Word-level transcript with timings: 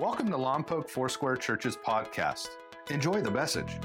Welcome 0.00 0.30
to 0.30 0.38
Lompoc 0.38 0.88
Foursquare 0.88 1.36
Church's 1.36 1.76
podcast. 1.76 2.48
Enjoy 2.88 3.20
the 3.20 3.30
message. 3.30 3.76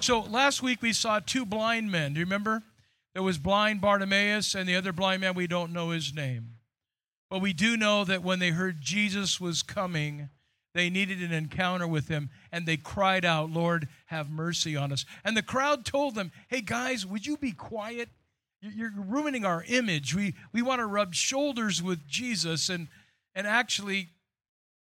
So 0.00 0.20
last 0.20 0.62
week 0.62 0.82
we 0.82 0.92
saw 0.92 1.18
two 1.18 1.44
blind 1.44 1.90
men. 1.90 2.12
Do 2.12 2.20
you 2.20 2.26
remember? 2.26 2.62
There 3.12 3.24
was 3.24 3.38
blind 3.38 3.80
Bartimaeus 3.80 4.54
and 4.54 4.68
the 4.68 4.76
other 4.76 4.92
blind 4.92 5.22
man, 5.22 5.34
we 5.34 5.48
don't 5.48 5.72
know 5.72 5.90
his 5.90 6.14
name. 6.14 6.50
But 7.28 7.40
we 7.40 7.52
do 7.52 7.76
know 7.76 8.04
that 8.04 8.22
when 8.22 8.38
they 8.38 8.50
heard 8.50 8.80
Jesus 8.80 9.40
was 9.40 9.64
coming, 9.64 10.28
they 10.74 10.90
needed 10.90 11.20
an 11.22 11.32
encounter 11.32 11.88
with 11.88 12.06
him 12.06 12.30
and 12.52 12.66
they 12.66 12.76
cried 12.76 13.24
out, 13.24 13.50
Lord, 13.50 13.88
have 14.06 14.30
mercy 14.30 14.76
on 14.76 14.92
us. 14.92 15.04
And 15.24 15.36
the 15.36 15.42
crowd 15.42 15.84
told 15.84 16.14
them, 16.14 16.30
Hey 16.46 16.60
guys, 16.60 17.04
would 17.04 17.26
you 17.26 17.36
be 17.36 17.50
quiet? 17.50 18.10
You're 18.72 18.92
ruining 18.96 19.44
our 19.44 19.64
image. 19.68 20.14
We, 20.14 20.34
we 20.52 20.62
want 20.62 20.80
to 20.80 20.86
rub 20.86 21.14
shoulders 21.14 21.82
with 21.82 22.06
Jesus. 22.06 22.68
And, 22.68 22.88
and 23.34 23.46
actually, 23.46 24.08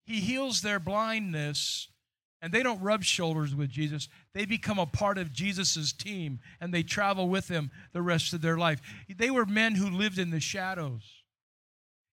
he 0.05 0.19
heals 0.19 0.61
their 0.61 0.79
blindness 0.79 1.87
and 2.41 2.51
they 2.51 2.63
don't 2.63 2.81
rub 2.81 3.03
shoulders 3.03 3.53
with 3.53 3.69
Jesus. 3.69 4.07
They 4.33 4.45
become 4.45 4.79
a 4.79 4.85
part 4.85 5.17
of 5.17 5.31
Jesus' 5.31 5.93
team 5.93 6.39
and 6.59 6.73
they 6.73 6.83
travel 6.83 7.29
with 7.29 7.47
him 7.47 7.69
the 7.93 8.01
rest 8.01 8.33
of 8.33 8.41
their 8.41 8.57
life. 8.57 8.81
They 9.15 9.29
were 9.29 9.45
men 9.45 9.75
who 9.75 9.89
lived 9.89 10.17
in 10.17 10.31
the 10.31 10.39
shadows. 10.39 11.03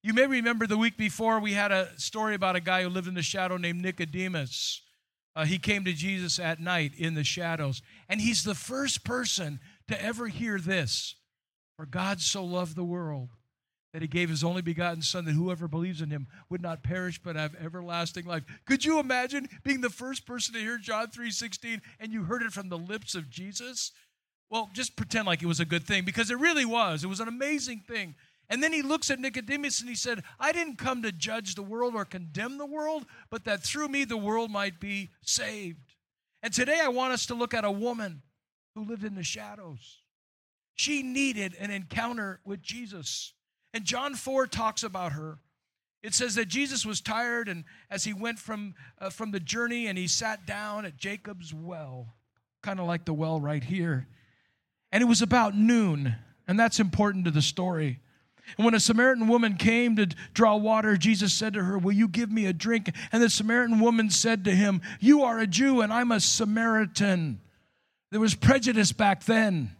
You 0.03 0.15
may 0.15 0.27
remember 0.27 0.67
the 0.67 0.79
week 0.79 0.97
before 0.97 1.41
we 1.41 1.55
had 1.55 1.73
a 1.73 1.89
story 1.99 2.35
about 2.35 2.57
a 2.57 2.61
guy 2.61 2.83
who 2.83 2.89
lived 2.89 3.09
in 3.09 3.15
the 3.15 3.23
shadow 3.23 3.57
named 3.57 3.83
Nicodemus. 3.83 4.83
Uh, 5.35 5.45
he 5.45 5.59
came 5.59 5.85
to 5.85 5.93
Jesus 5.93 6.39
at 6.39 6.61
night 6.61 6.93
in 6.97 7.15
the 7.15 7.25
shadows. 7.25 7.83
And 8.09 8.21
he's 8.21 8.45
the 8.45 8.55
first 8.55 9.05
person 9.05 9.61
to 9.89 10.03
ever 10.03 10.29
hear 10.29 10.59
this 10.59 11.15
For 11.79 11.87
God 11.87 12.21
so 12.21 12.45
loved 12.45 12.75
the 12.75 12.85
world 12.85 13.31
that 13.93 14.03
he 14.03 14.09
gave 14.09 14.29
his 14.29 14.43
only 14.43 14.63
begotten 14.63 15.01
son 15.01 15.25
that 15.25 15.33
whoever 15.33 15.69
believes 15.69 16.03
in 16.03 16.11
him 16.11 16.27
would 16.51 16.61
not 16.61 16.83
perish 16.83 17.21
but 17.23 17.37
have 17.37 17.55
everlasting 17.55 18.27
life. 18.27 18.43
Could 18.67 18.85
you 18.85 18.99
imagine 18.99 19.49
being 19.63 19.81
the 19.81 19.89
first 19.89 20.27
person 20.27 20.55
to 20.55 20.61
hear 20.61 20.77
John 20.77 21.09
3:16 21.11 21.81
and 22.01 22.13
you 22.13 22.25
heard 22.25 22.43
it 22.43 22.53
from 22.53 22.69
the 22.69 22.77
lips 22.77 23.15
of 23.15 23.31
Jesus? 23.31 23.93
Well, 24.51 24.71
just 24.73 24.97
pretend 24.97 25.27
like 25.27 25.41
it 25.41 25.47
was 25.47 25.61
a 25.61 25.65
good 25.65 25.85
thing 25.85 26.05
because 26.05 26.33
it 26.33 26.39
really 26.39 26.65
was. 26.65 27.05
It 27.05 27.09
was 27.09 27.21
an 27.21 27.29
amazing 27.29 27.81
thing. 27.81 28.17
And 28.49 28.61
then 28.61 28.73
he 28.73 28.83
looks 28.83 29.09
at 29.11 29.21
Nicodemus 29.21 29.79
and 29.81 29.89
he 29.89 29.95
said, 29.95 30.25
I 30.41 30.51
didn't 30.51 30.79
come 30.79 31.03
to 31.03 31.13
judge 31.13 31.55
the 31.55 31.63
world 31.63 31.95
or 31.95 32.05
condemn 32.05 32.59
the 32.59 32.67
world, 32.67 33.07
but 33.31 33.45
that 33.45 33.63
through 33.63 33.89
me 33.89 34.05
the 34.05 34.17
world 34.17 34.51
might 34.51 34.81
be 34.81 35.11
saved. 35.23 35.95
And 36.43 36.53
today 36.53 36.81
I 36.83 36.89
want 36.89 37.13
us 37.13 37.27
to 37.27 37.35
look 37.35 37.55
at 37.55 37.65
a 37.65 37.71
woman 37.71 38.23
who 38.75 38.85
lived 38.85 39.05
in 39.05 39.15
the 39.15 39.23
shadows. 39.23 40.03
She 40.79 41.03
needed 41.03 41.57
an 41.59 41.73
encounter 41.73 42.39
with 42.45 42.63
Jesus. 42.63 43.33
And 43.75 43.85
John 43.85 44.15
4 44.15 44.47
talks 44.47 44.85
about 44.85 45.11
her. 45.11 45.41
It 46.05 46.15
says 46.15 46.37
that 46.37 46.47
Jesus 46.47 46.87
was 46.87 47.01
tired, 47.01 47.49
and 47.49 47.65
as 47.91 48.05
he 48.05 48.13
went 48.13 48.39
from, 48.39 48.77
uh, 49.01 49.11
from 49.11 49.33
the 49.33 49.41
journey, 49.41 49.89
and 49.89 49.99
he 49.99 50.07
sat 50.07 50.47
down 50.47 50.85
at 50.85 50.97
Jacob's 50.97 51.53
well, 51.53 52.15
kind 52.63 52.79
of 52.79 52.87
like 52.87 53.05
the 53.05 53.13
well 53.13 53.41
right 53.41 53.65
here. 53.65 54.07
And 54.93 55.03
it 55.03 55.07
was 55.07 55.21
about 55.21 55.57
noon, 55.57 56.15
and 56.47 56.61
that's 56.61 56.79
important 56.79 57.25
to 57.25 57.33
the 57.33 57.43
story. 57.43 57.99
And 58.57 58.65
when 58.65 58.75
a 58.75 58.81
Samaritan 58.81 59.27
woman 59.27 59.57
came 59.57 59.97
to 59.97 60.07
draw 60.33 60.55
water, 60.55 60.97
Jesus 60.97 61.35
said 61.35 61.55
to 61.55 61.65
her, 61.65 61.77
Will 61.77 61.91
you 61.91 62.07
give 62.07 62.31
me 62.31 62.47
a 62.47 62.53
drink? 62.53 62.95
And 63.11 63.21
the 63.21 63.29
Samaritan 63.29 63.81
woman 63.81 64.11
said 64.11 64.45
to 64.45 64.55
him, 64.55 64.81
You 65.01 65.25
are 65.25 65.41
a 65.41 65.47
Jew, 65.49 65.81
and 65.81 65.93
I'm 65.93 66.13
a 66.13 66.21
Samaritan. 66.21 67.41
There 68.13 68.21
was 68.21 68.37
prejudice 68.37 68.93
back 68.93 69.25
then 69.25 69.73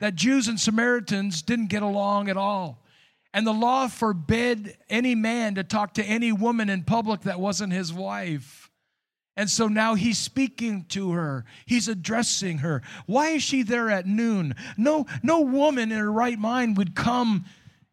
that 0.00 0.14
Jews 0.14 0.48
and 0.48 0.58
Samaritans 0.58 1.42
didn't 1.42 1.68
get 1.68 1.82
along 1.82 2.28
at 2.28 2.36
all. 2.36 2.84
And 3.34 3.46
the 3.46 3.52
law 3.52 3.88
forbid 3.88 4.76
any 4.88 5.14
man 5.14 5.56
to 5.56 5.64
talk 5.64 5.94
to 5.94 6.04
any 6.04 6.32
woman 6.32 6.70
in 6.70 6.82
public 6.84 7.22
that 7.22 7.40
wasn't 7.40 7.72
his 7.72 7.92
wife. 7.92 8.70
And 9.36 9.48
so 9.48 9.68
now 9.68 9.94
he's 9.94 10.18
speaking 10.18 10.86
to 10.88 11.12
her. 11.12 11.44
He's 11.64 11.86
addressing 11.86 12.58
her. 12.58 12.82
Why 13.06 13.30
is 13.30 13.42
she 13.42 13.62
there 13.62 13.90
at 13.90 14.06
noon? 14.06 14.56
No, 14.76 15.06
no 15.22 15.42
woman 15.42 15.92
in 15.92 15.98
her 15.98 16.10
right 16.10 16.38
mind 16.38 16.76
would 16.76 16.96
come 16.96 17.44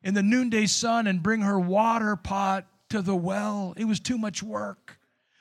in 0.02 0.16
the 0.16 0.24
noonday 0.24 0.66
sun 0.66 1.06
and 1.06 1.22
bring 1.22 1.42
her 1.42 1.60
water 1.60 2.16
pot 2.16 2.66
to 2.90 3.02
the 3.02 3.16
well. 3.16 3.74
It 3.78 3.86
was 3.86 4.00
too 4.00 4.18
much 4.18 4.42
work. 4.42 4.98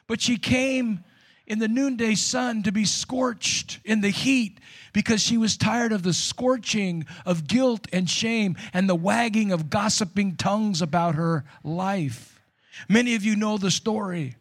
But 0.07 0.21
she 0.21 0.37
came 0.37 1.05
in 1.47 1.59
the 1.59 1.69
noonday 1.69 2.15
sun 2.15 2.62
to 2.62 2.72
be 2.72 2.84
scorched 2.84 3.78
in 3.84 4.00
the 4.00 4.10
heat 4.10 4.59
because 4.93 5.21
she 5.21 5.37
was 5.37 5.56
tired 5.56 5.93
of 5.93 6.03
the 6.03 6.12
scorching 6.12 7.06
of 7.27 7.47
guilt 7.47 7.87
and 7.93 8.09
shame 8.09 8.56
and 8.72 8.88
the 8.88 8.94
wagging 8.94 9.53
of 9.53 9.69
gossiping 9.69 10.37
tongues 10.37 10.81
about 10.81 11.15
her 11.16 11.44
life. 11.62 12.41
Many 12.88 13.15
of 13.15 13.25
you 13.25 13.37
know 13.37 13.59
the 13.59 13.71
story. 13.71 14.37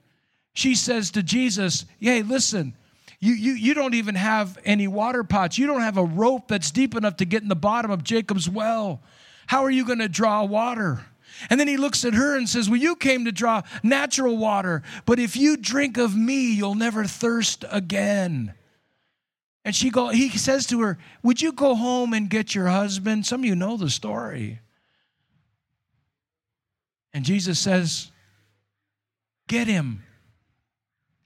She 0.54 0.76
says 0.76 1.12
to 1.12 1.24
Jesus, 1.24 1.86
Hey, 2.00 2.22
listen, 2.22 2.76
you, 3.20 3.34
you, 3.34 3.54
you 3.54 3.74
don't 3.74 3.96
even 3.96 4.16
have 4.16 4.58
any 4.66 4.88
water 4.88 5.24
pots. 5.24 5.58
You 5.58 5.68
don't 5.68 5.82
have 5.82 5.98
a 5.98 6.04
rope 6.04 6.48
that's 6.48 6.72
deep 6.72 6.96
enough 6.96 7.18
to 7.18 7.26
get 7.26 7.42
in 7.42 7.50
the 7.50 7.56
bottom 7.56 7.90
of 7.90 8.04
Jacob's 8.04 8.50
well. 8.50 9.02
How 9.48 9.64
are 9.64 9.72
you 9.72 9.86
going 9.86 10.00
to 10.00 10.10
draw 10.10 10.44
water? 10.44 11.06
And 11.50 11.60
then 11.60 11.68
he 11.68 11.78
looks 11.78 12.06
at 12.06 12.14
her 12.14 12.38
and 12.38 12.48
says, 12.48 12.70
Well, 12.70 12.80
you 12.80 12.96
came 12.96 13.26
to 13.26 13.32
draw 13.32 13.62
natural 13.82 14.38
water, 14.38 14.84
but 15.06 15.20
if 15.20 15.36
you 15.36 15.58
drink 15.58 15.98
of 15.98 16.16
me, 16.16 16.54
you'll 16.54 16.76
never 16.76 17.06
thirst 17.06 17.66
again. 17.72 18.54
And 19.66 19.76
she 19.76 19.90
go, 19.90 20.10
he 20.10 20.30
says 20.30 20.68
to 20.68 20.82
her, 20.82 20.98
Would 21.22 21.42
you 21.42 21.54
go 21.54 21.76
home 21.76 22.14
and 22.14 22.30
get 22.30 22.54
your 22.54 22.68
husband? 22.68 23.26
Some 23.26 23.42
of 23.42 23.46
you 23.46 23.56
know 23.56 23.78
the 23.78 23.90
story. 23.90 24.60
And 27.14 27.24
Jesus 27.24 27.60
says, 27.60 28.12
Get 29.48 29.68
him. 29.68 30.04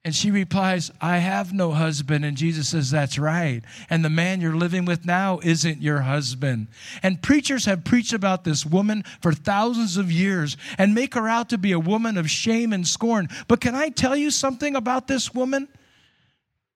And 0.08 0.16
she 0.16 0.32
replies, 0.32 0.90
I 1.02 1.18
have 1.18 1.52
no 1.52 1.72
husband. 1.72 2.24
And 2.24 2.38
Jesus 2.38 2.70
says, 2.70 2.92
That's 2.92 3.20
right. 3.20 3.62
And 3.90 4.06
the 4.06 4.10
man 4.10 4.40
you're 4.40 4.56
living 4.56 4.86
with 4.86 5.06
now 5.06 5.42
isn't 5.44 5.82
your 5.82 6.00
husband. 6.00 6.68
And 7.04 7.22
preachers 7.22 7.66
have 7.66 7.84
preached 7.84 8.14
about 8.14 8.46
this 8.46 8.66
woman 8.66 9.04
for 9.20 9.34
thousands 9.34 9.98
of 9.98 10.10
years 10.10 10.56
and 10.78 10.96
make 10.96 11.14
her 11.16 11.28
out 11.28 11.50
to 11.50 11.58
be 11.58 11.74
a 11.74 11.80
woman 11.80 12.18
of 12.18 12.32
shame 12.32 12.72
and 12.72 12.88
scorn. 12.88 13.28
But 13.50 13.60
can 13.60 13.76
I 13.76 13.90
tell 13.90 14.16
you 14.16 14.32
something 14.32 14.78
about 14.78 15.10
this 15.10 15.34
woman? 15.34 15.68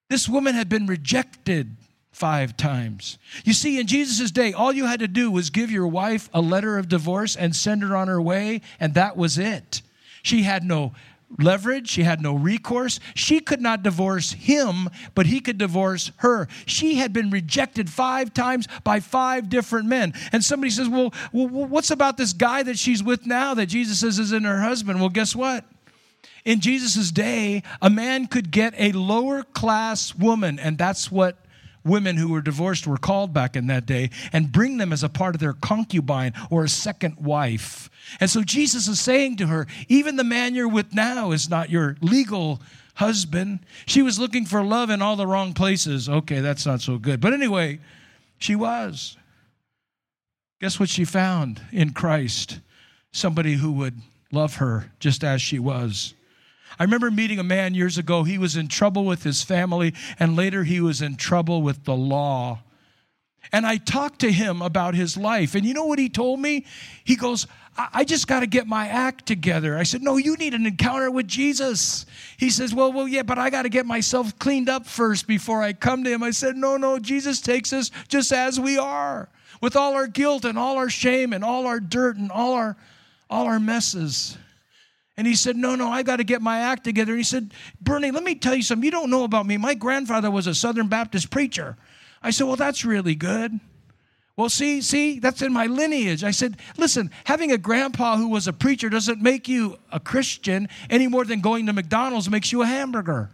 This 0.09 0.27
woman 0.27 0.53
had 0.53 0.67
been 0.67 0.85
rejected 0.85 1.77
five 2.11 2.57
times. 2.57 3.17
You 3.45 3.53
see, 3.53 3.79
in 3.79 3.87
Jesus' 3.87 4.31
day, 4.31 4.51
all 4.51 4.73
you 4.73 4.87
had 4.87 4.99
to 4.99 5.07
do 5.07 5.31
was 5.31 5.51
give 5.51 5.71
your 5.71 5.87
wife 5.87 6.29
a 6.33 6.41
letter 6.41 6.77
of 6.77 6.89
divorce 6.89 7.37
and 7.37 7.55
send 7.55 7.81
her 7.81 7.95
on 7.95 8.09
her 8.09 8.21
way, 8.21 8.59
and 8.77 8.93
that 8.95 9.15
was 9.15 9.37
it. 9.37 9.81
She 10.21 10.43
had 10.43 10.65
no 10.65 10.93
leverage. 11.39 11.89
She 11.89 12.03
had 12.03 12.21
no 12.21 12.33
recourse. 12.33 12.99
She 13.15 13.39
could 13.39 13.61
not 13.61 13.83
divorce 13.83 14.31
him, 14.31 14.89
but 15.15 15.25
he 15.25 15.39
could 15.39 15.57
divorce 15.57 16.11
her. 16.17 16.47
She 16.65 16.95
had 16.95 17.13
been 17.13 17.29
rejected 17.29 17.89
five 17.89 18.33
times 18.33 18.67
by 18.83 18.99
five 18.99 19.49
different 19.49 19.87
men. 19.87 20.13
And 20.31 20.43
somebody 20.43 20.71
says, 20.71 20.89
well, 20.89 21.13
what's 21.31 21.91
about 21.91 22.17
this 22.17 22.33
guy 22.33 22.63
that 22.63 22.77
she's 22.77 23.03
with 23.03 23.25
now 23.25 23.53
that 23.53 23.67
Jesus 23.67 23.99
says 23.99 24.19
is 24.19 24.31
in 24.31 24.43
her 24.43 24.61
husband? 24.61 24.99
Well, 24.99 25.09
guess 25.09 25.35
what? 25.35 25.65
In 26.43 26.59
Jesus' 26.59 27.11
day, 27.11 27.61
a 27.81 27.89
man 27.89 28.27
could 28.27 28.51
get 28.51 28.73
a 28.77 28.91
lower 28.93 29.43
class 29.43 30.15
woman, 30.15 30.57
and 30.57 30.77
that's 30.77 31.11
what 31.11 31.37
women 31.83 32.17
who 32.17 32.29
were 32.29 32.41
divorced 32.41 32.85
were 32.87 32.97
called 32.97 33.33
back 33.33 33.55
in 33.55 33.67
that 33.67 33.85
day, 33.85 34.09
and 34.31 34.51
bring 34.51 34.77
them 34.77 34.93
as 34.93 35.03
a 35.03 35.09
part 35.09 35.35
of 35.35 35.41
their 35.41 35.53
concubine 35.53 36.33
or 36.49 36.63
a 36.63 36.69
second 36.69 37.17
wife. 37.17 37.89
And 38.19 38.29
so 38.29 38.43
Jesus 38.43 38.87
is 38.87 38.99
saying 38.99 39.37
to 39.37 39.47
her, 39.47 39.67
even 39.87 40.15
the 40.15 40.23
man 40.23 40.55
you're 40.55 40.67
with 40.67 40.93
now 40.93 41.31
is 41.31 41.49
not 41.49 41.69
your 41.69 41.97
legal 42.01 42.61
husband. 42.95 43.59
She 43.85 44.01
was 44.01 44.19
looking 44.19 44.45
for 44.45 44.63
love 44.63 44.89
in 44.89 45.01
all 45.01 45.15
the 45.15 45.27
wrong 45.27 45.53
places. 45.53 46.09
Okay, 46.09 46.39
that's 46.39 46.65
not 46.65 46.81
so 46.81 46.97
good. 46.97 47.19
But 47.21 47.33
anyway, 47.33 47.79
she 48.37 48.55
was. 48.55 49.17
Guess 50.59 50.79
what 50.79 50.89
she 50.89 51.05
found 51.05 51.61
in 51.71 51.91
Christ? 51.91 52.59
Somebody 53.11 53.55
who 53.55 53.71
would 53.73 53.99
love 54.31 54.55
her 54.55 54.91
just 54.99 55.23
as 55.23 55.41
she 55.41 55.57
was. 55.59 56.13
I 56.79 56.83
remember 56.83 57.11
meeting 57.11 57.39
a 57.39 57.43
man 57.43 57.73
years 57.73 57.97
ago. 57.97 58.23
He 58.23 58.37
was 58.37 58.55
in 58.55 58.67
trouble 58.67 59.05
with 59.05 59.23
his 59.23 59.43
family, 59.43 59.93
and 60.19 60.35
later 60.35 60.63
he 60.63 60.81
was 60.81 61.01
in 61.01 61.15
trouble 61.15 61.61
with 61.61 61.85
the 61.85 61.95
law. 61.95 62.59
And 63.51 63.65
I 63.65 63.77
talked 63.77 64.19
to 64.19 64.31
him 64.31 64.61
about 64.61 64.93
his 64.93 65.17
life. 65.17 65.55
And 65.55 65.65
you 65.65 65.73
know 65.73 65.85
what 65.85 65.99
he 65.99 66.09
told 66.09 66.39
me? 66.39 66.65
He 67.03 67.15
goes, 67.15 67.47
I 67.77 68.03
just 68.03 68.27
got 68.27 68.41
to 68.41 68.47
get 68.47 68.67
my 68.67 68.87
act 68.87 69.25
together. 69.25 69.77
I 69.77 69.83
said, 69.83 70.01
No, 70.01 70.17
you 70.17 70.35
need 70.35 70.53
an 70.53 70.65
encounter 70.65 71.09
with 71.09 71.27
Jesus. 71.27 72.05
He 72.37 72.49
says, 72.49 72.73
Well, 72.73 72.91
well, 72.91 73.07
yeah, 73.07 73.23
but 73.23 73.37
I 73.39 73.49
got 73.49 73.63
to 73.63 73.69
get 73.69 73.85
myself 73.85 74.37
cleaned 74.39 74.69
up 74.69 74.85
first 74.85 75.25
before 75.25 75.63
I 75.63 75.73
come 75.73 76.03
to 76.03 76.11
him. 76.11 76.21
I 76.21 76.31
said, 76.31 76.57
No, 76.57 76.77
no, 76.77 76.99
Jesus 76.99 77.41
takes 77.41 77.71
us 77.71 77.89
just 78.09 78.31
as 78.31 78.59
we 78.59 78.77
are, 78.77 79.29
with 79.61 79.75
all 79.75 79.93
our 79.93 80.07
guilt 80.07 80.45
and 80.45 80.59
all 80.59 80.77
our 80.77 80.89
shame 80.89 81.33
and 81.33 81.43
all 81.43 81.65
our 81.65 81.79
dirt 81.79 82.17
and 82.17 82.31
all 82.31 82.53
our 82.53 82.75
all 83.29 83.45
our 83.45 83.59
messes. 83.59 84.37
And 85.21 85.27
he 85.27 85.35
said, 85.35 85.55
No, 85.55 85.75
no, 85.75 85.87
I 85.87 86.01
got 86.01 86.15
to 86.15 86.23
get 86.23 86.41
my 86.41 86.61
act 86.61 86.83
together. 86.83 87.11
And 87.11 87.19
he 87.19 87.23
said, 87.23 87.53
Bernie, 87.79 88.09
let 88.09 88.23
me 88.23 88.33
tell 88.33 88.55
you 88.55 88.63
something. 88.63 88.83
You 88.83 88.89
don't 88.89 89.11
know 89.11 89.23
about 89.23 89.45
me. 89.45 89.55
My 89.55 89.75
grandfather 89.75 90.31
was 90.31 90.47
a 90.47 90.55
Southern 90.55 90.87
Baptist 90.87 91.29
preacher. 91.29 91.77
I 92.23 92.31
said, 92.31 92.47
Well, 92.47 92.55
that's 92.55 92.83
really 92.83 93.13
good. 93.13 93.59
Well, 94.35 94.49
see, 94.49 94.81
see, 94.81 95.19
that's 95.19 95.43
in 95.43 95.53
my 95.53 95.67
lineage. 95.67 96.23
I 96.23 96.31
said, 96.31 96.57
listen, 96.75 97.11
having 97.25 97.51
a 97.51 97.57
grandpa 97.59 98.17
who 98.17 98.29
was 98.29 98.47
a 98.47 98.53
preacher 98.53 98.89
doesn't 98.89 99.21
make 99.21 99.47
you 99.47 99.77
a 99.91 99.99
Christian 99.99 100.67
any 100.89 101.05
more 101.05 101.23
than 101.23 101.41
going 101.41 101.67
to 101.67 101.73
McDonald's 101.73 102.27
makes 102.27 102.51
you 102.51 102.63
a 102.63 102.65
hamburger 102.65 103.29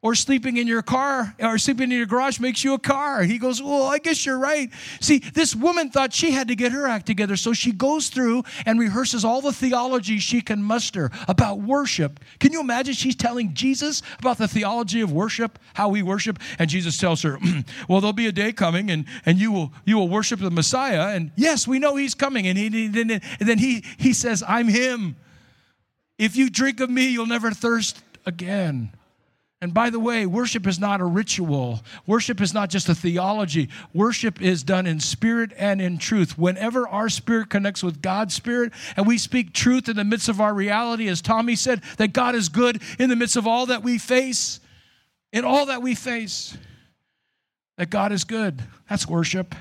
or 0.00 0.14
sleeping 0.14 0.56
in 0.56 0.66
your 0.66 0.82
car 0.82 1.34
or 1.40 1.58
sleeping 1.58 1.90
in 1.90 1.96
your 1.96 2.06
garage 2.06 2.38
makes 2.38 2.62
you 2.62 2.74
a 2.74 2.78
car. 2.78 3.22
He 3.22 3.38
goes, 3.38 3.62
Well, 3.62 3.84
I 3.84 3.98
guess 3.98 4.24
you're 4.24 4.38
right. 4.38 4.70
See, 5.00 5.18
this 5.18 5.54
woman 5.54 5.90
thought 5.90 6.12
she 6.12 6.30
had 6.30 6.48
to 6.48 6.56
get 6.56 6.72
her 6.72 6.86
act 6.86 7.06
together. 7.06 7.36
So 7.36 7.52
she 7.52 7.72
goes 7.72 8.08
through 8.08 8.44
and 8.64 8.78
rehearses 8.78 9.24
all 9.24 9.40
the 9.40 9.52
theology 9.52 10.18
she 10.18 10.40
can 10.40 10.62
muster 10.62 11.10
about 11.26 11.60
worship. 11.60 12.20
Can 12.38 12.52
you 12.52 12.60
imagine 12.60 12.94
she's 12.94 13.16
telling 13.16 13.54
Jesus 13.54 14.02
about 14.18 14.38
the 14.38 14.48
theology 14.48 15.00
of 15.00 15.12
worship, 15.12 15.58
how 15.74 15.88
we 15.88 16.02
worship? 16.02 16.38
And 16.58 16.70
Jesus 16.70 16.96
tells 16.96 17.22
her, 17.22 17.38
Well, 17.88 18.00
there'll 18.00 18.12
be 18.12 18.26
a 18.26 18.32
day 18.32 18.52
coming 18.52 18.90
and, 18.90 19.04
and 19.26 19.38
you 19.38 19.50
will 19.52 19.72
you 19.84 19.96
will 19.96 20.08
worship 20.08 20.40
the 20.40 20.50
Messiah. 20.50 21.14
And 21.14 21.32
yes, 21.36 21.66
we 21.66 21.78
know 21.78 21.96
he's 21.96 22.14
coming. 22.14 22.46
And, 22.46 22.56
he, 22.56 22.86
and 22.86 23.22
then 23.40 23.58
he, 23.58 23.84
he 23.98 24.12
says, 24.12 24.44
I'm 24.46 24.68
him. 24.68 25.16
If 26.18 26.36
you 26.36 26.50
drink 26.50 26.80
of 26.80 26.90
me, 26.90 27.08
you'll 27.08 27.26
never 27.26 27.50
thirst 27.50 28.02
again. 28.26 28.92
And 29.60 29.74
by 29.74 29.90
the 29.90 29.98
way, 29.98 30.24
worship 30.24 30.68
is 30.68 30.78
not 30.78 31.00
a 31.00 31.04
ritual. 31.04 31.80
Worship 32.06 32.40
is 32.40 32.54
not 32.54 32.70
just 32.70 32.88
a 32.88 32.94
theology. 32.94 33.68
Worship 33.92 34.40
is 34.40 34.62
done 34.62 34.86
in 34.86 35.00
spirit 35.00 35.52
and 35.56 35.82
in 35.82 35.98
truth. 35.98 36.38
Whenever 36.38 36.86
our 36.86 37.08
spirit 37.08 37.50
connects 37.50 37.82
with 37.82 38.00
God's 38.00 38.34
spirit 38.34 38.72
and 38.96 39.04
we 39.04 39.18
speak 39.18 39.52
truth 39.52 39.88
in 39.88 39.96
the 39.96 40.04
midst 40.04 40.28
of 40.28 40.40
our 40.40 40.54
reality, 40.54 41.08
as 41.08 41.20
Tommy 41.20 41.56
said, 41.56 41.82
that 41.96 42.12
God 42.12 42.36
is 42.36 42.48
good 42.48 42.80
in 43.00 43.10
the 43.10 43.16
midst 43.16 43.34
of 43.34 43.48
all 43.48 43.66
that 43.66 43.82
we 43.82 43.98
face, 43.98 44.60
in 45.32 45.44
all 45.44 45.66
that 45.66 45.82
we 45.82 45.96
face, 45.96 46.56
that 47.78 47.90
God 47.90 48.12
is 48.12 48.22
good. 48.22 48.62
That's 48.88 49.08
worship. 49.08 49.56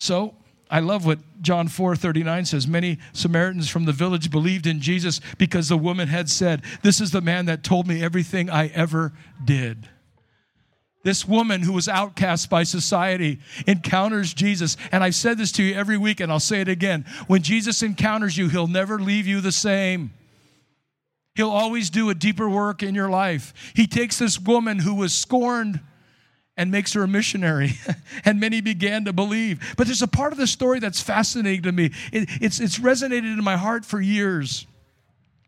So, 0.00 0.34
I 0.70 0.80
love 0.80 1.04
what 1.04 1.18
John 1.42 1.66
4 1.66 1.96
39 1.96 2.44
says. 2.44 2.68
Many 2.68 2.98
Samaritans 3.12 3.68
from 3.68 3.84
the 3.86 3.92
village 3.92 4.30
believed 4.30 4.66
in 4.66 4.80
Jesus 4.80 5.20
because 5.36 5.68
the 5.68 5.76
woman 5.76 6.08
had 6.08 6.30
said, 6.30 6.62
This 6.82 7.00
is 7.00 7.10
the 7.10 7.20
man 7.20 7.46
that 7.46 7.64
told 7.64 7.88
me 7.88 8.02
everything 8.02 8.48
I 8.48 8.68
ever 8.68 9.12
did. 9.44 9.88
This 11.02 11.26
woman 11.26 11.62
who 11.62 11.72
was 11.72 11.88
outcast 11.88 12.50
by 12.50 12.62
society 12.62 13.40
encounters 13.66 14.34
Jesus. 14.34 14.76
And 14.92 15.02
I've 15.02 15.14
said 15.14 15.38
this 15.38 15.50
to 15.52 15.62
you 15.62 15.74
every 15.74 15.96
week, 15.96 16.20
and 16.20 16.30
I'll 16.30 16.38
say 16.38 16.60
it 16.60 16.68
again. 16.68 17.06
When 17.26 17.42
Jesus 17.42 17.82
encounters 17.82 18.36
you, 18.36 18.48
he'll 18.48 18.66
never 18.66 18.98
leave 18.98 19.26
you 19.26 19.40
the 19.40 19.52
same. 19.52 20.12
He'll 21.34 21.50
always 21.50 21.88
do 21.88 22.10
a 22.10 22.14
deeper 22.14 22.48
work 22.50 22.82
in 22.82 22.94
your 22.94 23.08
life. 23.08 23.72
He 23.74 23.86
takes 23.86 24.18
this 24.18 24.38
woman 24.38 24.78
who 24.78 24.94
was 24.94 25.14
scorned 25.14 25.80
and 26.60 26.70
makes 26.70 26.92
her 26.92 27.02
a 27.02 27.08
missionary. 27.08 27.72
and 28.26 28.38
many 28.38 28.60
began 28.60 29.06
to 29.06 29.14
believe. 29.14 29.74
But 29.78 29.86
there's 29.86 30.02
a 30.02 30.06
part 30.06 30.32
of 30.32 30.38
the 30.38 30.46
story 30.46 30.78
that's 30.78 31.00
fascinating 31.00 31.62
to 31.62 31.72
me. 31.72 31.86
It, 32.12 32.28
it's, 32.38 32.60
it's 32.60 32.78
resonated 32.78 33.32
in 33.32 33.42
my 33.42 33.56
heart 33.56 33.86
for 33.86 33.98
years. 33.98 34.66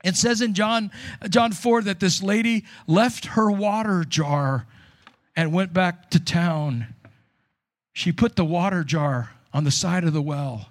It 0.02 0.16
says 0.16 0.40
in 0.40 0.54
John, 0.54 0.90
John 1.28 1.52
4 1.52 1.82
that 1.82 2.00
this 2.00 2.22
lady 2.22 2.64
left 2.86 3.26
her 3.26 3.50
water 3.50 4.04
jar 4.04 4.66
and 5.36 5.52
went 5.52 5.74
back 5.74 6.10
to 6.12 6.18
town. 6.18 6.94
She 7.92 8.10
put 8.10 8.34
the 8.34 8.44
water 8.46 8.82
jar 8.82 9.32
on 9.52 9.64
the 9.64 9.70
side 9.70 10.04
of 10.04 10.14
the 10.14 10.22
well. 10.22 10.70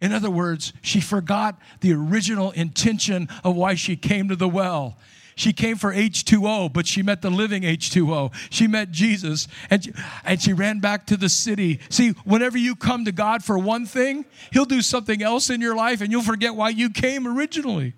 In 0.00 0.12
other 0.12 0.30
words, 0.30 0.72
she 0.82 1.00
forgot 1.00 1.60
the 1.80 1.92
original 1.92 2.50
intention 2.50 3.28
of 3.44 3.54
why 3.54 3.76
she 3.76 3.94
came 3.94 4.30
to 4.30 4.36
the 4.36 4.48
well. 4.48 4.96
She 5.40 5.54
came 5.54 5.78
for 5.78 5.90
H2O, 5.90 6.70
but 6.70 6.86
she 6.86 7.02
met 7.02 7.22
the 7.22 7.30
living 7.30 7.62
H2O. 7.62 8.30
She 8.50 8.66
met 8.66 8.90
Jesus 8.90 9.48
and 9.70 9.82
she, 9.82 9.92
and 10.22 10.38
she 10.38 10.52
ran 10.52 10.80
back 10.80 11.06
to 11.06 11.16
the 11.16 11.30
city. 11.30 11.80
See, 11.88 12.10
whenever 12.26 12.58
you 12.58 12.76
come 12.76 13.06
to 13.06 13.12
God 13.12 13.42
for 13.42 13.58
one 13.58 13.86
thing, 13.86 14.26
He'll 14.52 14.66
do 14.66 14.82
something 14.82 15.22
else 15.22 15.48
in 15.48 15.62
your 15.62 15.74
life 15.74 16.02
and 16.02 16.12
you'll 16.12 16.20
forget 16.20 16.56
why 16.56 16.68
you 16.68 16.90
came 16.90 17.26
originally. 17.26 17.94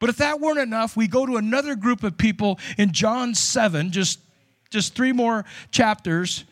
But 0.00 0.08
if 0.08 0.16
that 0.16 0.40
weren't 0.40 0.58
enough, 0.58 0.96
we 0.96 1.06
go 1.06 1.26
to 1.26 1.36
another 1.36 1.76
group 1.76 2.02
of 2.02 2.16
people 2.16 2.58
in 2.78 2.92
John 2.92 3.34
7, 3.34 3.90
just, 3.90 4.18
just 4.70 4.94
three 4.94 5.12
more 5.12 5.44
chapters. 5.70 6.46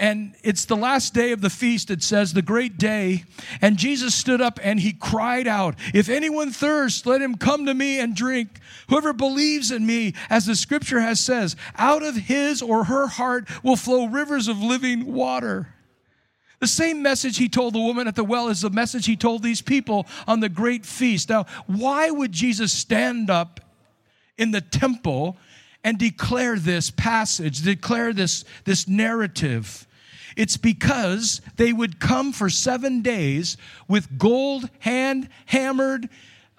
And 0.00 0.34
it's 0.42 0.64
the 0.64 0.78
last 0.78 1.12
day 1.12 1.30
of 1.32 1.42
the 1.42 1.50
feast, 1.50 1.90
it 1.90 2.02
says, 2.02 2.32
the 2.32 2.40
great 2.40 2.78
day. 2.78 3.24
And 3.60 3.76
Jesus 3.76 4.14
stood 4.14 4.40
up 4.40 4.58
and 4.62 4.80
he 4.80 4.94
cried 4.94 5.46
out, 5.46 5.74
If 5.92 6.08
anyone 6.08 6.52
thirsts, 6.52 7.04
let 7.04 7.20
him 7.20 7.34
come 7.34 7.66
to 7.66 7.74
me 7.74 8.00
and 8.00 8.16
drink. 8.16 8.60
Whoever 8.88 9.12
believes 9.12 9.70
in 9.70 9.84
me, 9.84 10.14
as 10.30 10.46
the 10.46 10.56
scripture 10.56 11.00
has 11.00 11.20
says, 11.20 11.54
out 11.76 12.02
of 12.02 12.16
his 12.16 12.62
or 12.62 12.84
her 12.84 13.08
heart 13.08 13.46
will 13.62 13.76
flow 13.76 14.06
rivers 14.06 14.48
of 14.48 14.58
living 14.58 15.12
water. 15.12 15.68
The 16.60 16.66
same 16.66 17.02
message 17.02 17.36
he 17.36 17.50
told 17.50 17.74
the 17.74 17.80
woman 17.80 18.08
at 18.08 18.16
the 18.16 18.24
well 18.24 18.48
is 18.48 18.62
the 18.62 18.70
message 18.70 19.04
he 19.04 19.16
told 19.16 19.42
these 19.42 19.60
people 19.60 20.06
on 20.26 20.40
the 20.40 20.48
great 20.48 20.86
feast. 20.86 21.28
Now, 21.28 21.44
why 21.66 22.10
would 22.10 22.32
Jesus 22.32 22.72
stand 22.72 23.28
up 23.28 23.60
in 24.38 24.50
the 24.50 24.62
temple 24.62 25.36
and 25.84 25.98
declare 25.98 26.58
this 26.58 26.90
passage, 26.90 27.60
declare 27.60 28.14
this, 28.14 28.46
this 28.64 28.88
narrative? 28.88 29.86
It's 30.36 30.56
because 30.56 31.40
they 31.56 31.72
would 31.72 32.00
come 32.00 32.32
for 32.32 32.48
seven 32.50 33.02
days 33.02 33.56
with 33.88 34.18
gold 34.18 34.68
hand 34.80 35.28
hammered 35.46 36.08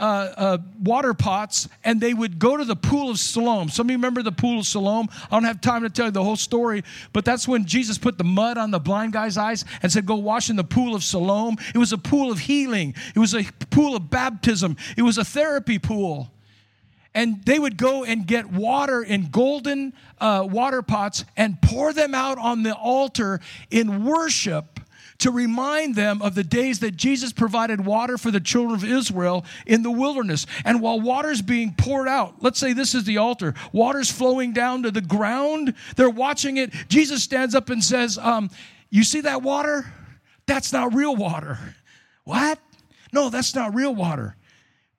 uh, 0.02 0.34
uh, 0.36 0.58
water 0.82 1.14
pots 1.14 1.70
and 1.84 2.02
they 2.02 2.14
would 2.14 2.40
go 2.40 2.58
to 2.58 2.66
the 2.66 2.76
pool 2.76 3.12
of 3.12 3.20
Siloam. 3.20 3.70
Some 3.70 3.86
of 3.86 3.92
you 3.92 3.98
remember 3.98 4.24
the 4.24 4.32
pool 4.32 4.60
of 4.60 4.66
Siloam? 4.66 5.08
I 5.30 5.36
don't 5.36 5.44
have 5.44 5.62
time 5.62 5.84
to 5.84 5.90
tell 5.90 6.08
you 6.08 6.12
the 6.12 6.24
whole 6.24 6.36
story, 6.36 6.84
but 7.14 7.24
that's 7.24 7.48
when 7.48 7.66
Jesus 7.66 8.00
put 8.00 8.18
the 8.18 8.24
mud 8.24 8.58
on 8.58 8.72
the 8.72 8.80
blind 8.80 9.14
guy's 9.14 9.38
eyes 9.38 9.64
and 9.84 9.92
said, 9.92 10.08
Go 10.08 10.16
wash 10.16 10.50
in 10.50 10.56
the 10.56 10.64
pool 10.64 10.96
of 10.96 11.04
Siloam. 11.04 11.56
It 11.74 11.78
was 11.78 11.94
a 11.94 12.00
pool 12.00 12.32
of 12.32 12.40
healing, 12.40 12.96
it 13.16 13.20
was 13.20 13.36
a 13.36 13.44
pool 13.70 13.96
of 13.96 14.10
baptism, 14.10 14.76
it 14.98 15.04
was 15.04 15.20
a 15.20 15.24
therapy 15.24 15.78
pool 15.78 16.32
and 17.14 17.44
they 17.46 17.60
would 17.60 17.78
go 17.78 18.04
and 18.04 18.26
get 18.26 18.52
water 18.52 19.02
in 19.02 19.30
golden 19.30 19.94
uh, 20.20 20.48
water 20.50 20.82
pots 20.82 21.26
and 21.36 21.62
pour 21.62 21.94
them 21.94 22.16
out 22.16 22.38
on 22.38 22.64
the 22.64 22.74
altar 22.74 23.40
in 23.70 24.06
worship 24.06 24.80
to 25.20 25.30
remind 25.30 25.96
them 25.96 26.22
of 26.22 26.34
the 26.34 26.44
days 26.44 26.80
that 26.80 26.96
Jesus 26.96 27.32
provided 27.32 27.86
water 27.86 28.18
for 28.18 28.32
the 28.32 28.40
children 28.40 28.74
of 28.74 28.84
Israel 28.84 29.46
in 29.68 29.84
the 29.84 29.92
wilderness. 29.92 30.48
And 30.66 30.82
while 30.82 31.00
water's 31.00 31.44
being 31.44 31.76
poured 31.78 32.08
out, 32.08 32.42
let's 32.42 32.60
say 32.60 32.74
this 32.74 32.96
is 32.96 33.04
the 33.04 33.18
altar, 33.18 33.54
water's 33.72 34.12
flowing 34.12 34.52
down 34.52 34.82
to 34.84 34.90
the 34.90 35.02
ground, 35.02 35.76
they're 35.96 36.10
watching 36.10 36.58
it. 36.58 36.72
Jesus 36.88 37.24
stands 37.24 37.54
up 37.54 37.70
and 37.70 37.84
says, 37.84 38.18
um, 38.18 38.50
You 38.90 39.04
see 39.04 39.22
that 39.22 39.44
water? 39.44 39.94
That's 40.48 40.74
not 40.74 40.96
real 40.96 41.16
water. 41.16 41.60
What? 42.24 42.60
No, 43.14 43.30
that's 43.30 43.54
not 43.54 43.76
real 43.76 43.94
water 43.94 44.36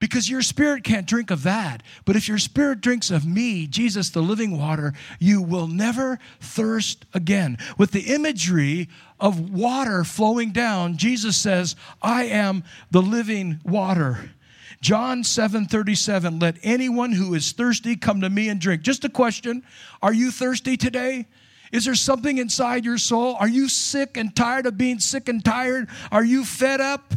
because 0.03 0.29
your 0.29 0.43
spirit 0.43 0.83
can't 0.83 1.07
drink 1.07 1.31
of 1.31 1.45
that. 1.45 1.81
But 2.05 2.17
if 2.17 2.27
your 2.27 2.39
spirit 2.39 2.81
drinks 2.81 3.09
of 3.13 3.25
me, 3.25 3.69
Jesus, 3.69 4.11
the 4.11 4.21
living 4.21 4.59
water, 4.59 4.95
you 5.21 5.41
will 5.41 5.69
never 5.69 6.19
thirst 6.41 7.07
again. 7.15 7.57
With 7.79 7.93
the 7.93 8.13
imagery 8.13 8.89
of 9.21 9.53
water 9.53 10.03
flowing 10.03 10.51
down, 10.51 10.97
Jesus 10.97 11.37
says, 11.37 11.77
I 12.03 12.25
am 12.25 12.65
the 12.91 13.01
living 13.01 13.61
water. 13.63 14.33
John 14.81 15.23
7 15.23 15.67
37, 15.67 16.41
let 16.41 16.57
anyone 16.65 17.13
who 17.13 17.33
is 17.35 17.53
thirsty 17.53 17.95
come 17.95 18.23
to 18.23 18.29
me 18.29 18.49
and 18.49 18.61
drink. 18.61 18.83
Just 18.83 19.05
a 19.05 19.09
question 19.09 19.63
Are 20.03 20.13
you 20.13 20.33
thirsty 20.33 20.77
today? 20.77 21.29
Is 21.71 21.85
there 21.85 21.95
something 21.95 22.39
inside 22.39 22.85
your 22.85 22.99
soul? 22.99 23.37
Are 23.37 23.49
you 23.49 23.69
sick 23.69 24.17
and 24.17 24.35
tired 24.35 24.67
of 24.67 24.77
being 24.77 24.99
sick 24.99 25.29
and 25.29 25.45
tired? 25.45 25.89
Are 26.11 26.25
you 26.25 26.45
fed 26.45 26.81
up? 26.81 27.15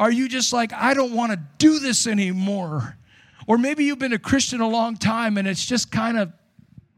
Are 0.00 0.10
you 0.10 0.30
just 0.30 0.54
like, 0.54 0.72
I 0.72 0.94
don't 0.94 1.12
want 1.12 1.32
to 1.32 1.38
do 1.58 1.78
this 1.78 2.06
anymore? 2.06 2.96
Or 3.46 3.58
maybe 3.58 3.84
you've 3.84 3.98
been 3.98 4.14
a 4.14 4.18
Christian 4.18 4.62
a 4.62 4.66
long 4.66 4.96
time 4.96 5.36
and 5.36 5.46
it's 5.46 5.64
just 5.64 5.92
kind 5.92 6.18
of 6.18 6.32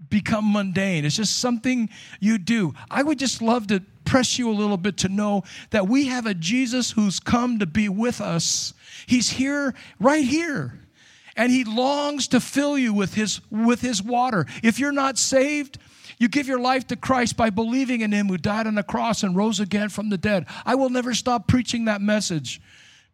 become 0.08 0.52
mundane. 0.52 1.04
It's 1.04 1.16
just 1.16 1.38
something 1.40 1.90
you 2.20 2.38
do. 2.38 2.74
I 2.88 3.02
would 3.02 3.18
just 3.18 3.42
love 3.42 3.66
to 3.68 3.82
press 4.04 4.38
you 4.38 4.48
a 4.48 4.54
little 4.54 4.76
bit 4.76 4.98
to 4.98 5.08
know 5.08 5.42
that 5.70 5.88
we 5.88 6.06
have 6.06 6.26
a 6.26 6.34
Jesus 6.34 6.92
who's 6.92 7.18
come 7.18 7.58
to 7.58 7.66
be 7.66 7.88
with 7.88 8.20
us. 8.20 8.72
He's 9.06 9.30
here, 9.30 9.74
right 9.98 10.24
here. 10.24 10.78
And 11.34 11.50
he 11.50 11.64
longs 11.64 12.28
to 12.28 12.38
fill 12.38 12.78
you 12.78 12.94
with 12.94 13.14
his, 13.14 13.40
with 13.50 13.80
his 13.80 14.00
water. 14.00 14.46
If 14.62 14.78
you're 14.78 14.92
not 14.92 15.18
saved, 15.18 15.78
you 16.18 16.28
give 16.28 16.46
your 16.46 16.60
life 16.60 16.86
to 16.88 16.96
Christ 16.96 17.36
by 17.36 17.50
believing 17.50 18.02
in 18.02 18.12
him 18.12 18.28
who 18.28 18.38
died 18.38 18.68
on 18.68 18.76
the 18.76 18.84
cross 18.84 19.24
and 19.24 19.34
rose 19.34 19.58
again 19.58 19.88
from 19.88 20.08
the 20.08 20.18
dead. 20.18 20.46
I 20.64 20.76
will 20.76 20.90
never 20.90 21.14
stop 21.14 21.48
preaching 21.48 21.86
that 21.86 22.00
message 22.00 22.60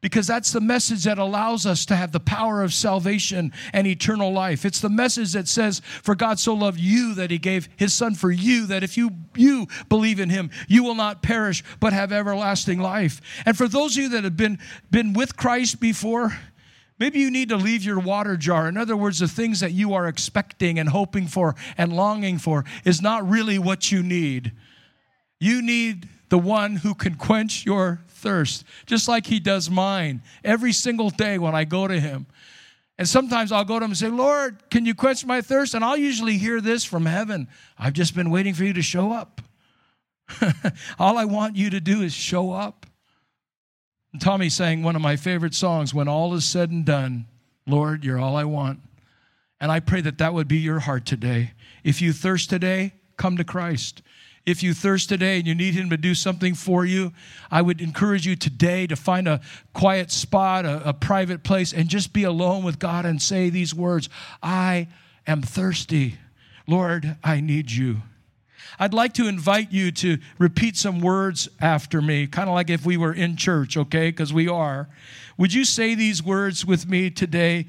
because 0.00 0.26
that's 0.26 0.52
the 0.52 0.60
message 0.60 1.04
that 1.04 1.18
allows 1.18 1.66
us 1.66 1.84
to 1.86 1.96
have 1.96 2.12
the 2.12 2.20
power 2.20 2.62
of 2.62 2.72
salvation 2.72 3.52
and 3.72 3.86
eternal 3.86 4.32
life. 4.32 4.64
It's 4.64 4.80
the 4.80 4.88
message 4.88 5.32
that 5.32 5.48
says, 5.48 5.80
For 6.02 6.14
God 6.14 6.38
so 6.38 6.54
loved 6.54 6.78
you 6.78 7.14
that 7.14 7.30
he 7.30 7.38
gave 7.38 7.68
his 7.76 7.92
son 7.92 8.14
for 8.14 8.30
you, 8.30 8.66
that 8.66 8.84
if 8.84 8.96
you, 8.96 9.10
you 9.34 9.66
believe 9.88 10.20
in 10.20 10.30
him, 10.30 10.50
you 10.68 10.84
will 10.84 10.94
not 10.94 11.22
perish 11.22 11.64
but 11.80 11.92
have 11.92 12.12
everlasting 12.12 12.78
life. 12.78 13.20
And 13.44 13.56
for 13.56 13.66
those 13.66 13.96
of 13.96 14.04
you 14.04 14.08
that 14.10 14.24
have 14.24 14.36
been, 14.36 14.58
been 14.90 15.12
with 15.12 15.36
Christ 15.36 15.80
before, 15.80 16.32
Maybe 17.00 17.20
you 17.20 17.30
need 17.30 17.50
to 17.50 17.56
leave 17.56 17.84
your 17.84 18.00
water 18.00 18.36
jar. 18.36 18.68
In 18.68 18.76
other 18.76 18.96
words, 18.96 19.20
the 19.20 19.28
things 19.28 19.60
that 19.60 19.70
you 19.70 19.94
are 19.94 20.08
expecting 20.08 20.80
and 20.80 20.88
hoping 20.88 21.28
for 21.28 21.54
and 21.76 21.92
longing 21.92 22.38
for 22.38 22.64
is 22.84 23.00
not 23.00 23.28
really 23.28 23.56
what 23.56 23.92
you 23.92 24.02
need. 24.02 24.52
You 25.38 25.62
need 25.62 26.08
the 26.28 26.38
one 26.38 26.76
who 26.76 26.94
can 26.94 27.14
quench 27.14 27.64
your 27.64 28.00
thirst, 28.08 28.64
just 28.86 29.08
like 29.08 29.26
he 29.26 29.40
does 29.40 29.70
mine 29.70 30.22
every 30.44 30.72
single 30.72 31.10
day 31.10 31.38
when 31.38 31.54
I 31.54 31.64
go 31.64 31.88
to 31.88 31.98
him. 31.98 32.26
And 32.98 33.08
sometimes 33.08 33.52
I'll 33.52 33.64
go 33.64 33.78
to 33.78 33.84
him 33.84 33.92
and 33.92 33.98
say, 33.98 34.08
Lord, 34.08 34.58
can 34.70 34.84
you 34.84 34.94
quench 34.94 35.24
my 35.24 35.40
thirst? 35.40 35.74
And 35.74 35.84
I'll 35.84 35.96
usually 35.96 36.36
hear 36.36 36.60
this 36.60 36.84
from 36.84 37.06
heaven 37.06 37.48
I've 37.78 37.92
just 37.92 38.14
been 38.14 38.30
waiting 38.30 38.54
for 38.54 38.64
you 38.64 38.72
to 38.72 38.82
show 38.82 39.12
up. 39.12 39.40
all 40.98 41.16
I 41.16 41.24
want 41.24 41.56
you 41.56 41.70
to 41.70 41.80
do 41.80 42.02
is 42.02 42.12
show 42.12 42.52
up. 42.52 42.86
And 44.12 44.20
Tommy 44.20 44.48
sang 44.48 44.82
one 44.82 44.96
of 44.96 45.02
my 45.02 45.16
favorite 45.16 45.54
songs, 45.54 45.94
When 45.94 46.08
All 46.08 46.34
Is 46.34 46.44
Said 46.44 46.70
and 46.70 46.84
Done, 46.84 47.26
Lord, 47.66 48.04
you're 48.04 48.18
all 48.18 48.36
I 48.36 48.44
want. 48.44 48.80
And 49.60 49.70
I 49.70 49.80
pray 49.80 50.00
that 50.00 50.18
that 50.18 50.34
would 50.34 50.48
be 50.48 50.58
your 50.58 50.80
heart 50.80 51.04
today. 51.04 51.52
If 51.84 52.00
you 52.00 52.12
thirst 52.12 52.50
today, 52.50 52.94
come 53.16 53.36
to 53.36 53.44
Christ. 53.44 54.02
If 54.48 54.62
you 54.62 54.72
thirst 54.72 55.10
today 55.10 55.36
and 55.36 55.46
you 55.46 55.54
need 55.54 55.74
Him 55.74 55.90
to 55.90 55.98
do 55.98 56.14
something 56.14 56.54
for 56.54 56.86
you, 56.86 57.12
I 57.50 57.60
would 57.60 57.82
encourage 57.82 58.26
you 58.26 58.34
today 58.34 58.86
to 58.86 58.96
find 58.96 59.28
a 59.28 59.42
quiet 59.74 60.10
spot, 60.10 60.64
a, 60.64 60.88
a 60.88 60.94
private 60.94 61.44
place, 61.44 61.74
and 61.74 61.86
just 61.86 62.14
be 62.14 62.24
alone 62.24 62.64
with 62.64 62.78
God 62.78 63.04
and 63.04 63.20
say 63.20 63.50
these 63.50 63.74
words 63.74 64.08
I 64.42 64.88
am 65.26 65.42
thirsty. 65.42 66.16
Lord, 66.66 67.16
I 67.22 67.40
need 67.40 67.70
you. 67.70 67.98
I'd 68.78 68.94
like 68.94 69.12
to 69.14 69.28
invite 69.28 69.70
you 69.70 69.92
to 69.92 70.16
repeat 70.38 70.78
some 70.78 71.02
words 71.02 71.50
after 71.60 72.00
me, 72.00 72.26
kind 72.26 72.48
of 72.48 72.54
like 72.54 72.70
if 72.70 72.86
we 72.86 72.96
were 72.96 73.12
in 73.12 73.36
church, 73.36 73.76
okay? 73.76 74.08
Because 74.08 74.32
we 74.32 74.48
are. 74.48 74.88
Would 75.36 75.52
you 75.52 75.66
say 75.66 75.94
these 75.94 76.22
words 76.22 76.64
with 76.64 76.88
me 76.88 77.10
today? 77.10 77.66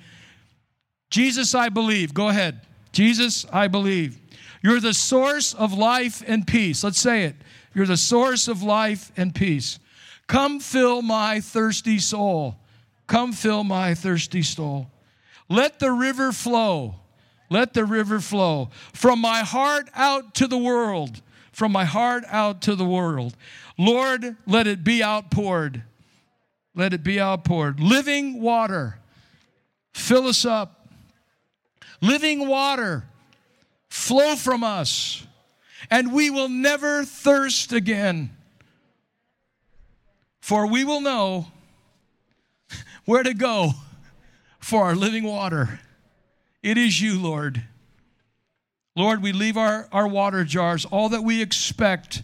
Jesus, 1.09 1.53
I 1.53 1.67
believe. 1.67 2.13
Go 2.13 2.29
ahead. 2.29 2.61
Jesus, 2.93 3.45
I 3.51 3.67
believe. 3.67 4.18
You're 4.61 4.79
the 4.79 4.93
source 4.93 5.53
of 5.53 5.73
life 5.73 6.23
and 6.27 6.45
peace. 6.45 6.83
Let's 6.83 6.99
say 6.99 7.23
it. 7.23 7.35
You're 7.73 7.85
the 7.85 7.97
source 7.97 8.47
of 8.47 8.61
life 8.61 9.11
and 9.15 9.33
peace. 9.33 9.79
Come 10.27 10.59
fill 10.59 11.01
my 11.01 11.39
thirsty 11.39 11.99
soul. 11.99 12.57
Come 13.07 13.31
fill 13.31 13.63
my 13.63 13.93
thirsty 13.93 14.43
soul. 14.43 14.91
Let 15.49 15.79
the 15.79 15.91
river 15.91 16.31
flow. 16.31 16.95
Let 17.49 17.73
the 17.73 17.85
river 17.85 18.19
flow 18.19 18.69
from 18.93 19.19
my 19.19 19.39
heart 19.39 19.89
out 19.95 20.35
to 20.35 20.47
the 20.47 20.57
world. 20.57 21.21
From 21.51 21.71
my 21.71 21.85
heart 21.85 22.23
out 22.27 22.61
to 22.63 22.75
the 22.75 22.85
world. 22.85 23.35
Lord, 23.77 24.37
let 24.45 24.67
it 24.67 24.83
be 24.83 25.03
outpoured. 25.03 25.83
Let 26.75 26.93
it 26.93 27.03
be 27.03 27.19
outpoured. 27.19 27.79
Living 27.79 28.41
water. 28.41 28.99
Fill 29.93 30.27
us 30.27 30.45
up. 30.45 30.87
Living 32.01 32.47
water 32.47 33.08
flow 33.89 34.35
from 34.35 34.63
us, 34.63 35.25
and 35.89 36.13
we 36.13 36.29
will 36.29 36.49
never 36.49 37.03
thirst 37.03 37.73
again. 37.73 38.31
For 40.39 40.67
we 40.67 40.83
will 40.83 41.01
know 41.01 41.47
where 43.05 43.23
to 43.23 43.33
go 43.33 43.71
for 44.59 44.83
our 44.85 44.95
living 44.95 45.23
water. 45.23 45.79
It 46.61 46.77
is 46.77 47.01
you, 47.01 47.19
Lord. 47.19 47.63
Lord, 48.95 49.21
we 49.21 49.31
leave 49.31 49.57
our, 49.57 49.87
our 49.91 50.07
water 50.07 50.43
jars, 50.43 50.85
all 50.85 51.09
that 51.09 51.23
we 51.23 51.41
expect. 51.41 52.23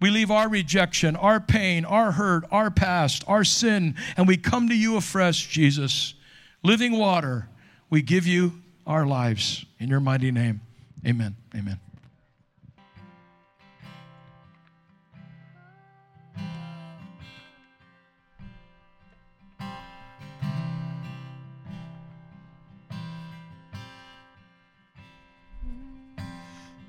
We 0.00 0.10
leave 0.10 0.30
our 0.30 0.48
rejection, 0.48 1.14
our 1.16 1.38
pain, 1.38 1.84
our 1.84 2.12
hurt, 2.12 2.44
our 2.50 2.70
past, 2.70 3.22
our 3.28 3.44
sin, 3.44 3.94
and 4.16 4.26
we 4.26 4.36
come 4.36 4.68
to 4.68 4.74
you 4.74 4.96
afresh, 4.96 5.48
Jesus. 5.48 6.14
Living 6.62 6.98
water, 6.98 7.48
we 7.90 8.02
give 8.02 8.26
you 8.26 8.60
our 8.86 9.06
lives 9.06 9.64
in 9.78 9.88
your 9.88 10.00
mighty 10.00 10.30
name. 10.30 10.60
Amen. 11.06 11.36
Amen. 11.54 11.78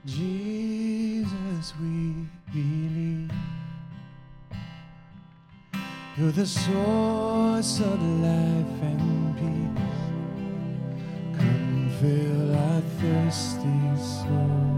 Jesus, 0.06 1.74
we 1.82 2.28
believe 2.54 3.32
you're 6.18 6.32
the 6.32 6.46
source 6.46 7.80
of 7.80 8.02
life 8.22 8.82
and 8.82 9.36
peace. 9.36 9.84
Come 11.38 11.90
fill 12.00 12.56
our 12.56 12.82
thirsty 13.02 13.85
souls 13.98 14.76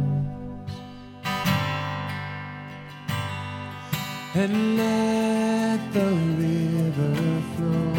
and 4.36 4.78
let 4.78 5.80
the 5.94 6.10
river 6.44 7.42
flow. 7.56 7.94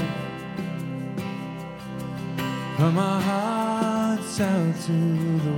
From 2.77 2.99
our 2.99 3.21
hearts 3.21 4.41
out 4.41 4.75
to 4.87 4.93
the 4.93 5.58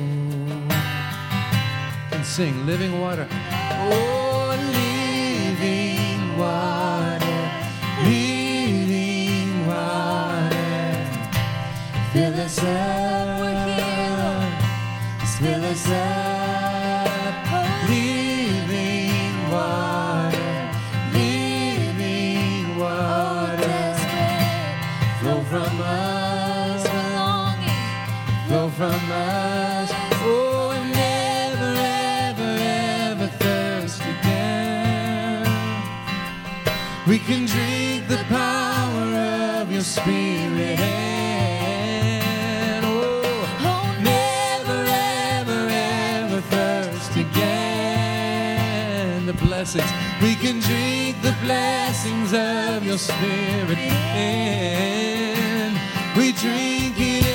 Sing 2.31 2.65
living 2.65 2.97
water. 2.97 3.27
Oh, 3.29 4.20
The 49.31 49.45
blessings, 49.45 49.89
we 50.21 50.35
can 50.35 50.59
drink 50.59 51.21
the 51.21 51.33
blessings 51.41 52.33
of 52.33 52.83
your 52.85 52.97
spirit. 52.97 53.77
And 53.77 55.73
we 56.17 56.33
drink 56.33 56.95
it 56.97 57.30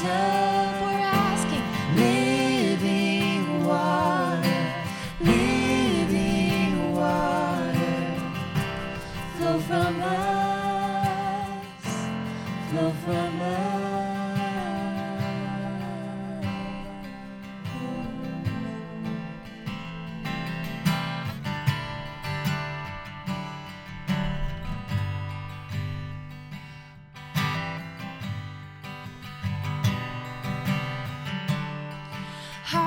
Jesus. 0.00 0.33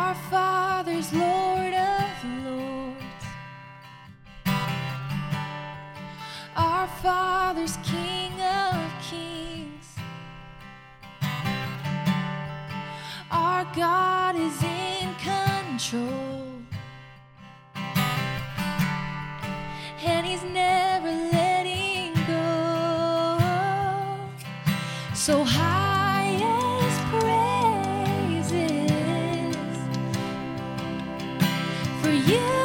our 0.07 0.15
fathers, 0.31 1.11
Lord 1.11 1.73
of 1.73 2.45
lords, 2.45 3.25
our 6.55 6.87
fathers, 7.03 7.77
King 7.83 8.31
of 8.39 8.89
kings. 9.09 9.87
Our 13.29 13.65
God 13.75 14.37
is 14.37 14.63
in 14.63 15.13
control. 15.15 16.26
you. 32.27 32.56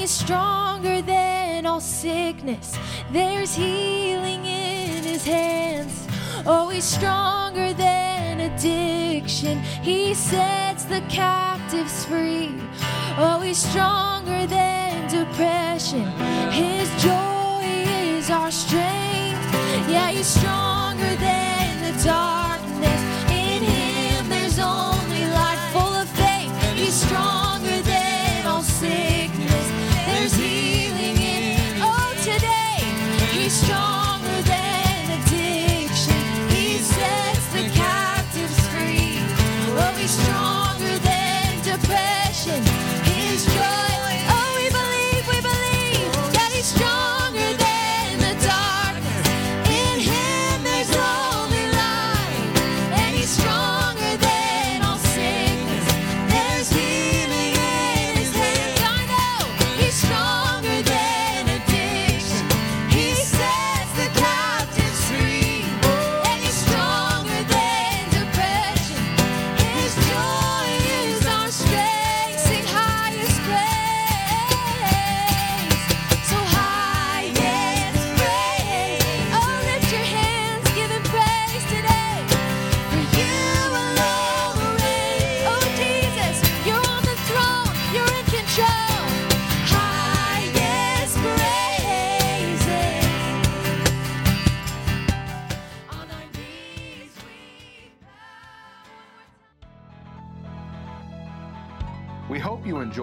he's 0.00 0.10
stronger 0.10 1.02
than 1.02 1.66
all 1.66 1.80
sickness. 1.80 2.78
There's 3.12 3.54
healing 3.54 4.46
in 4.46 5.04
his 5.04 5.24
hands. 5.26 6.06
Oh, 6.46 6.70
he's 6.70 6.84
stronger 6.84 7.74
than 7.74 8.40
addiction. 8.40 9.58
He 9.82 10.14
sets 10.14 10.84
the 10.84 11.02
captives 11.10 12.06
free. 12.06 12.54
Oh, 13.18 13.40
he's 13.44 13.58
stronger 13.58 14.46
than 14.46 15.06
depression. 15.10 16.06
His 16.50 16.88
joy 17.02 17.62
is 18.16 18.30
our 18.30 18.50
strength. 18.50 19.44
Yeah, 19.86 20.10
he's 20.10 20.26
stronger 20.26 21.14
than 21.16 21.92
the 21.92 22.04
dark. 22.04 22.49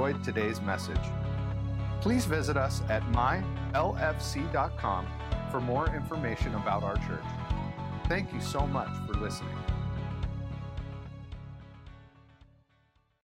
enjoyed 0.07 0.23
today's 0.23 0.61
message. 0.61 0.99
Please 2.01 2.25
visit 2.25 2.57
us 2.57 2.81
at 2.89 3.03
mylfc.com 3.11 5.07
for 5.51 5.59
more 5.59 5.93
information 5.95 6.55
about 6.55 6.83
our 6.83 6.95
church. 6.95 7.23
Thank 8.07 8.33
you 8.33 8.41
so 8.41 8.65
much 8.67 8.89
for 9.05 9.13
listening. 9.13 9.66